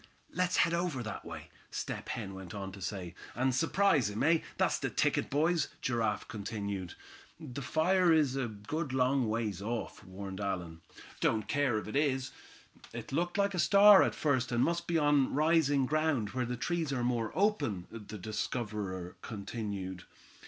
"Let's 0.33 0.57
head 0.57 0.73
over 0.73 1.03
that 1.03 1.23
way," 1.23 1.51
Step 1.69 2.09
Hen 2.09 2.33
went 2.33 2.55
on 2.55 2.71
to 2.71 2.81
say. 2.81 3.13
"And 3.35 3.53
surprise 3.53 4.09
him, 4.09 4.23
eh? 4.23 4.39
That's 4.57 4.79
the 4.79 4.89
ticket, 4.89 5.29
boys," 5.29 5.67
Giraffe 5.79 6.27
continued. 6.27 6.95
"That 7.39 7.61
fire 7.61 8.11
is 8.11 8.35
a 8.35 8.47
good 8.47 8.93
long 8.93 9.29
ways 9.29 9.61
off," 9.61 10.03
warned 10.03 10.39
Allan. 10.41 10.81
"Don't 11.19 11.47
care 11.47 11.77
if 11.77 11.87
it 11.87 11.95
is." 11.95 12.31
"It 12.91 13.11
looked 13.11 13.37
like 13.37 13.53
a 13.53 13.59
star 13.59 14.01
at 14.01 14.15
first, 14.15 14.51
and 14.51 14.63
must 14.63 14.87
be 14.87 14.97
on 14.97 15.35
rising 15.35 15.85
ground, 15.85 16.31
where 16.31 16.45
the 16.47 16.57
trees 16.57 16.91
are 16.91 17.03
more 17.03 17.31
open," 17.35 17.85
the 17.91 18.17
discoverer 18.17 19.17
continued. 19.21 20.05